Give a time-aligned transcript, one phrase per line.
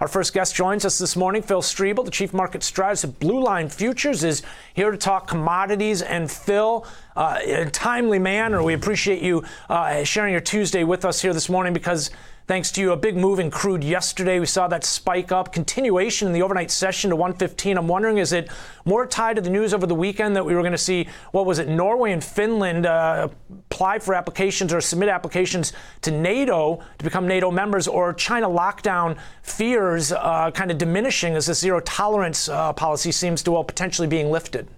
[0.00, 1.40] Our first guest joins us this morning.
[1.40, 4.42] Phil Streible, the chief market strategist at Blue Line Futures, is
[4.74, 6.02] here to talk commodities.
[6.02, 11.06] And Phil, uh, in a timely manner, we appreciate you uh, sharing your Tuesday with
[11.06, 12.10] us here this morning because
[12.46, 14.38] Thanks to you, a big move in crude yesterday.
[14.38, 15.52] We saw that spike up.
[15.52, 17.76] Continuation in the overnight session to 115.
[17.76, 18.48] I'm wondering, is it
[18.84, 21.44] more tied to the news over the weekend that we were going to see, what
[21.44, 23.26] was it, Norway and Finland uh,
[23.68, 25.72] apply for applications or submit applications
[26.02, 31.46] to NATO to become NATO members, or China lockdown fears uh, kind of diminishing as
[31.46, 34.68] this zero tolerance uh, policy seems to, well, potentially being lifted?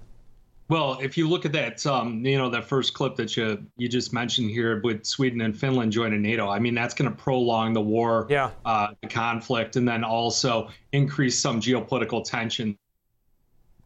[0.68, 3.88] Well, if you look at that, um, you know, that first clip that you you
[3.88, 7.72] just mentioned here with Sweden and Finland joining NATO, I mean, that's going to prolong
[7.72, 8.50] the war, yeah.
[8.66, 12.76] uh, the conflict, and then also increase some geopolitical tension.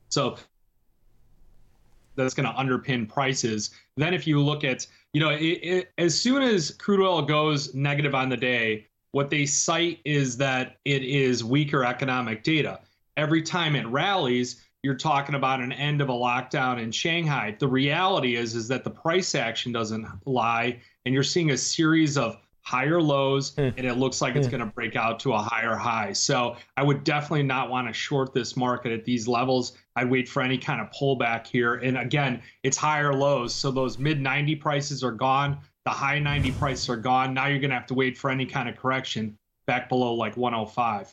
[0.09, 0.37] So
[2.17, 3.71] that's going to underpin prices.
[3.97, 7.75] Then, if you look at, you know, it, it, as soon as crude oil goes
[7.75, 12.81] negative on the day, what they cite is that it is weaker economic data.
[13.17, 17.57] Every time it rallies, you're talking about an end of a lockdown in Shanghai.
[17.59, 22.19] The reality is is that the price action doesn't lie, and you're seeing a series
[22.19, 23.73] of higher lows, mm.
[23.77, 24.53] and it looks like it's hmm.
[24.53, 26.13] going to break out to a higher high.
[26.13, 29.77] So I would definitely not want to short this market at these levels.
[29.97, 31.75] I'd wait for any kind of pullback here.
[31.75, 35.59] And again, it's higher lows, so those mid 90 prices are gone.
[35.85, 37.35] The high 90 prices are gone.
[37.35, 39.37] Now you're going to have to wait for any kind of correction
[39.67, 41.13] back below like 105.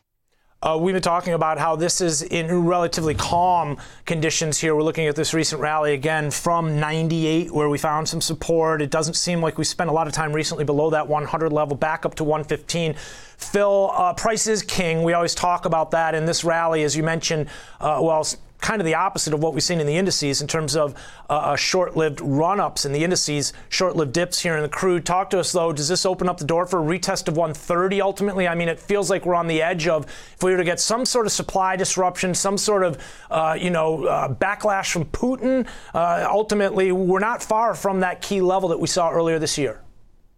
[0.62, 4.76] Uh, we've been talking about how this is in relatively calm conditions here.
[4.76, 8.82] We're looking at this recent rally again from 98, where we found some support.
[8.82, 11.78] It doesn't seem like we spent a lot of time recently below that 100 level,
[11.78, 12.94] back up to 115.
[13.38, 15.02] Phil, uh, price is king.
[15.02, 17.48] We always talk about that in this rally, as you mentioned.
[17.80, 18.26] Uh, well,
[18.62, 20.94] kind of the opposite of what we've seen in the indices in terms of
[21.30, 25.06] uh, uh, short-lived run-ups in the indices, short-lived dips here in the crude.
[25.06, 25.72] Talk to us though.
[25.72, 28.48] Does this open up the door for a retest of 130 ultimately?
[28.48, 30.80] I mean, it feels like we're on the edge of if we were to get
[30.80, 32.98] some sort of supply disruption, some sort of
[33.32, 35.68] uh, you know uh, backlash from Putin.
[35.94, 39.82] Uh, ultimately, we're not far from that key level that we saw earlier this year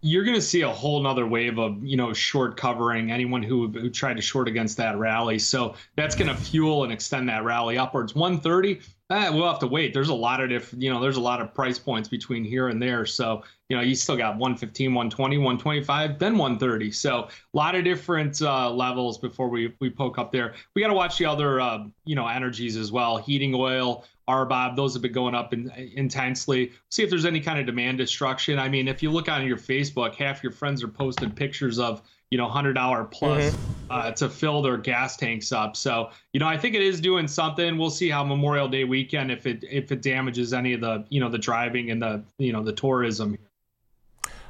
[0.02, 3.68] you're going to see a whole nother wave of you know short covering anyone who
[3.68, 5.38] who tried to short against that rally.
[5.38, 8.14] So that's going to fuel and extend that rally upwards.
[8.14, 8.80] 130
[9.10, 9.94] eh, we'll have to wait.
[9.94, 12.68] There's a lot of different you know there's a lot of price points between here
[12.68, 13.06] and there.
[13.06, 17.84] So you know you still got 115 120 125 then 130 so a lot of
[17.84, 20.54] different uh, levels before we we poke up there.
[20.74, 23.18] We got to watch the other uh, you know energies as well.
[23.18, 26.72] Heating oil RBOB, those have been going up in, intensely.
[26.90, 28.58] See if there's any kind of demand destruction.
[28.58, 32.02] I mean, if you look on your Facebook, half your friends are posting pictures of
[32.30, 33.90] you know hundred dollar plus mm-hmm.
[33.90, 35.76] uh, to fill their gas tanks up.
[35.76, 37.76] So you know, I think it is doing something.
[37.76, 41.20] We'll see how Memorial Day weekend if it if it damages any of the you
[41.20, 43.36] know the driving and the you know the tourism.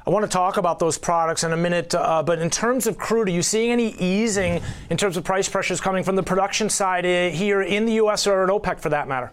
[0.05, 2.97] I want to talk about those products in a minute, uh, but in terms of
[2.97, 6.69] crude, are you seeing any easing in terms of price pressures coming from the production
[6.69, 8.27] side uh, here in the U.S.
[8.27, 9.31] or at OPEC for that matter?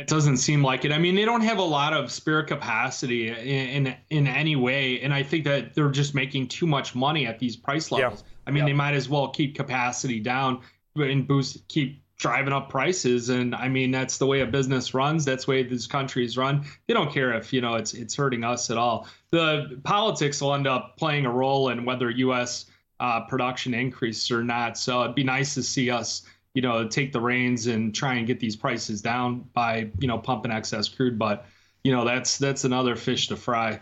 [0.00, 0.92] It doesn't seem like it.
[0.92, 5.00] I mean, they don't have a lot of spare capacity in in, in any way,
[5.00, 8.20] and I think that they're just making too much money at these price levels.
[8.20, 8.28] Yeah.
[8.46, 8.70] I mean, yeah.
[8.70, 10.60] they might as well keep capacity down
[10.96, 13.28] and boost, keep driving up prices.
[13.28, 15.24] And I mean, that's the way a business runs.
[15.24, 16.64] That's the way these countries run.
[16.86, 19.08] They don't care if you know it's it's hurting us at all.
[19.30, 22.66] The politics will end up playing a role in whether U.S.
[23.00, 24.78] Uh, production increases or not.
[24.78, 26.22] So it'd be nice to see us
[26.54, 30.18] you know, take the reins and try and get these prices down by, you know,
[30.18, 31.18] pumping excess crude.
[31.18, 31.46] But,
[31.84, 33.80] you know, that's that's another fish to fry.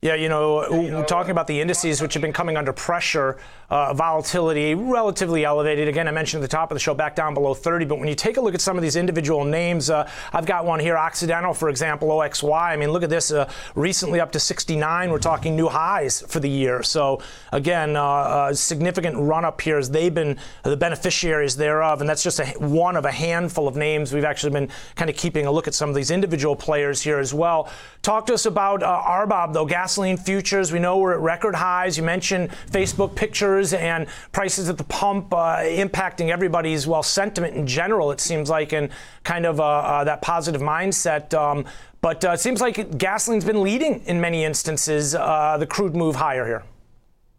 [0.00, 3.38] Yeah, you know, talking about the indices, which have been coming under pressure,
[3.70, 5.88] uh, volatility relatively elevated.
[5.88, 7.84] Again, I mentioned at the top of the show, back down below 30.
[7.84, 10.64] But when you take a look at some of these individual names, uh, I've got
[10.64, 12.72] one here, Occidental, for example, OXY.
[12.72, 15.10] I mean, look at this, uh, recently up to 69.
[15.10, 16.82] We're talking new highs for the year.
[16.82, 17.20] So
[17.52, 22.22] again, uh, a significant run up here as they've been the beneficiaries thereof, and that's
[22.22, 24.14] just a, one of a handful of names.
[24.14, 27.18] We've actually been kind of keeping a look at some of these individual players here
[27.18, 27.70] as well.
[28.00, 29.66] Talk to us about uh, though.
[29.66, 30.72] Gasoline futures.
[30.72, 31.98] We know we're at record highs.
[31.98, 37.66] You mentioned Facebook pictures and prices at the pump uh, impacting everybody's well sentiment in
[37.66, 38.10] general.
[38.10, 38.90] It seems like and
[39.24, 41.34] kind of uh, uh, that positive mindset.
[41.34, 41.64] Um,
[42.00, 45.12] but it seems like gasoline's been leading in many instances.
[45.12, 46.62] The crude move higher here.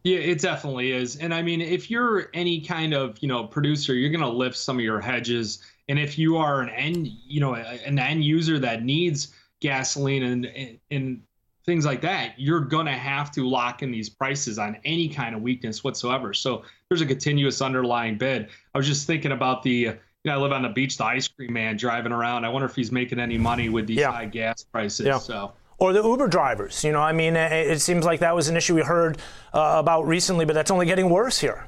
[0.04, 1.18] Yeah, it definitely is.
[1.18, 4.56] And I mean, if you're any kind of, you know, producer, you're going to lift
[4.56, 5.62] some of your hedges.
[5.90, 10.80] And if you are an end, you know, an end user that needs gasoline and
[10.90, 11.22] and
[11.70, 15.36] things like that, you're going to have to lock in these prices on any kind
[15.36, 16.34] of weakness whatsoever.
[16.34, 18.48] So there's a continuous underlying bid.
[18.74, 21.28] I was just thinking about the, you know, I live on the beach, the ice
[21.28, 22.44] cream man driving around.
[22.44, 24.12] I wonder if he's making any money with these yeah.
[24.12, 25.06] high gas prices.
[25.06, 25.20] Yeah.
[25.20, 26.84] So or the Uber drivers.
[26.84, 29.20] You know, I mean, it, seems like that was an issue we heard
[29.54, 31.68] uh, about recently, but that's only getting worse here.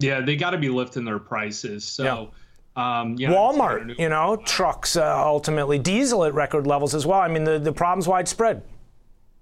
[0.00, 1.84] Yeah, they got to be lifting their prices.
[1.84, 2.04] So.
[2.04, 2.26] Yeah.
[2.76, 7.20] Um, you know, Walmart, you know, trucks uh, ultimately, diesel at record levels as well.
[7.20, 8.64] I mean, the, the problem's widespread.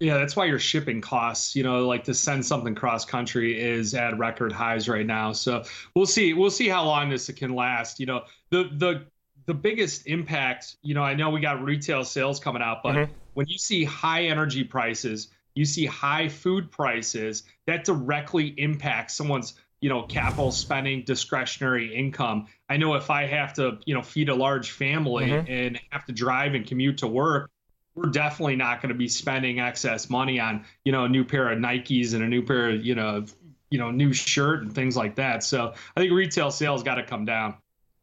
[0.02, 3.94] Yeah, that's why your shipping costs, you know, like to send something cross country is
[3.94, 5.30] at record highs right now.
[5.30, 5.62] So
[5.94, 6.34] we'll see.
[6.34, 8.00] We'll see how long this can last.
[8.00, 9.04] You know, the the
[9.46, 13.12] the biggest impact, you know, I know we got retail sales coming out, but mm-hmm.
[13.34, 19.54] when you see high energy prices, you see high food prices, that directly impacts someone's
[19.80, 24.28] you know capital spending discretionary income i know if i have to you know feed
[24.28, 25.52] a large family mm-hmm.
[25.52, 27.50] and have to drive and commute to work
[27.94, 31.50] we're definitely not going to be spending excess money on you know a new pair
[31.50, 33.24] of nikes and a new pair of you know
[33.70, 35.42] you know new shirt and things like that.
[35.42, 37.54] So i think retail sales got to come down.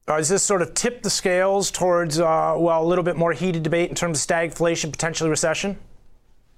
[0.08, 3.32] Uh, does this sort of tip the scales towards uh, well a little bit more
[3.32, 5.78] heated debate in terms of stagflation potentially recession?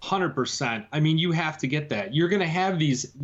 [0.04, 2.14] 100% i mean you have to get that.
[2.14, 3.16] You're going to have these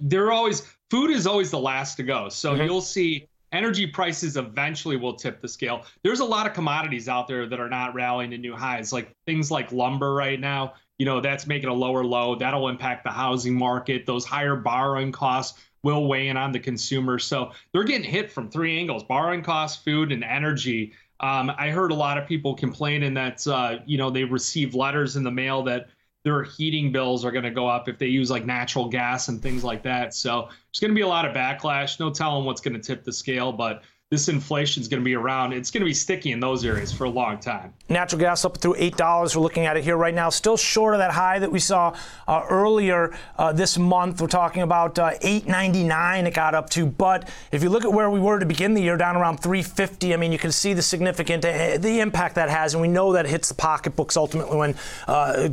[0.00, 2.28] they're always food is always the last to go.
[2.28, 2.64] So mm-hmm.
[2.64, 5.84] you'll see energy prices eventually will tip the scale.
[6.02, 9.14] There's a lot of commodities out there that are not rallying to new highs, like
[9.26, 10.74] things like lumber right now.
[10.98, 12.36] You know, that's making a lower low.
[12.36, 14.06] That'll impact the housing market.
[14.06, 17.18] Those higher borrowing costs will weigh in on the consumer.
[17.18, 20.92] So they're getting hit from three angles borrowing costs, food, and energy.
[21.20, 25.16] Um, I heard a lot of people complaining that, uh, you know, they received letters
[25.16, 25.88] in the mail that
[26.26, 29.40] their heating bills are going to go up if they use like natural gas and
[29.40, 30.12] things like that.
[30.12, 32.00] So there's going to be a lot of backlash.
[32.00, 35.16] No telling what's going to tip the scale, but this inflation is going to be
[35.16, 35.52] around.
[35.52, 37.74] It's going to be sticky in those areas for a long time.
[37.88, 39.36] Natural gas up through eight dollars.
[39.36, 41.96] We're looking at it here right now, still short of that high that we saw
[42.28, 44.20] uh, earlier uh, this month.
[44.20, 46.26] We're talking about uh, 8.99.
[46.26, 48.82] It got up to, but if you look at where we were to begin the
[48.82, 50.14] year, down around 3.50.
[50.14, 53.12] I mean, you can see the significant uh, the impact that has, and we know
[53.12, 54.74] that hits the pocketbooks ultimately when
[55.08, 55.48] uh,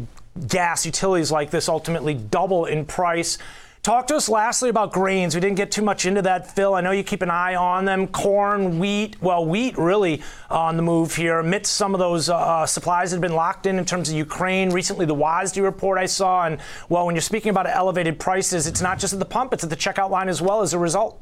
[0.47, 3.37] gas utilities like this ultimately double in price.
[3.83, 5.35] Talk to us lastly about grains.
[5.35, 6.73] We didn't get too much into that, Phil.
[6.73, 8.07] I know you keep an eye on them.
[8.07, 12.65] Corn, wheat, well, wheat really on the move here amidst some of those uh, uh
[12.65, 14.69] supplies that have been locked in in terms of Ukraine.
[14.69, 16.45] Recently, the WASDE report I saw.
[16.45, 19.65] And, well, when you're speaking about elevated prices, it's not just at the pump, it's
[19.65, 21.21] at the checkout line as well as a result.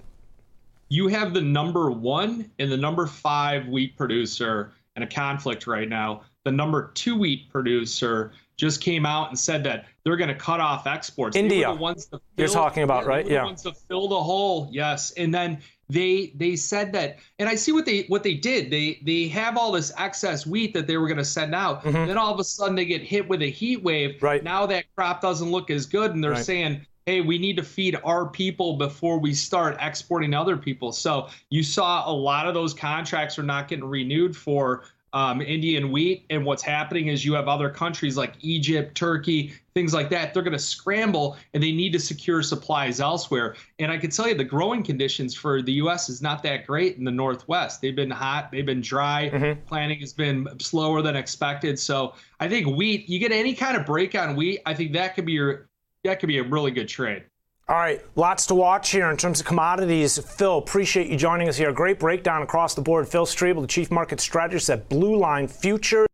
[0.89, 5.89] You have the number one and the number five wheat producer in a conflict right
[5.89, 6.21] now.
[6.43, 10.59] The number two wheat producer just came out and said that they're going to cut
[10.59, 11.35] off exports.
[11.35, 13.25] India, the ones fill, you're talking about, right?
[13.25, 14.69] Yeah, the ones to fill the hole.
[14.71, 15.59] Yes, and then
[15.89, 18.71] they they said that, and I see what they what they did.
[18.71, 21.83] They they have all this excess wheat that they were going to send out.
[21.83, 22.07] Mm-hmm.
[22.07, 24.21] Then all of a sudden they get hit with a heat wave.
[24.21, 26.45] Right now that crop doesn't look as good, and they're right.
[26.45, 30.91] saying hey, we need to feed our people before we start exporting other people.
[30.91, 35.91] So you saw a lot of those contracts are not getting renewed for um, Indian
[35.91, 36.25] wheat.
[36.29, 40.33] And what's happening is you have other countries like Egypt, Turkey, things like that.
[40.33, 43.55] They're going to scramble and they need to secure supplies elsewhere.
[43.79, 46.09] And I can tell you the growing conditions for the U.S.
[46.09, 47.81] is not that great in the Northwest.
[47.81, 49.29] They've been hot, they've been dry.
[49.29, 49.61] Mm-hmm.
[49.67, 51.79] Planting has been slower than expected.
[51.79, 55.15] So I think wheat, you get any kind of break on wheat, I think that
[55.15, 55.67] could be your
[56.03, 57.23] that could be a really good trade.
[57.71, 60.17] All right, lots to watch here in terms of commodities.
[60.17, 61.71] Phil, appreciate you joining us here.
[61.71, 63.07] Great breakdown across the board.
[63.07, 66.10] Phil Streible, the Chief Market Strategist at Blue Line Futures.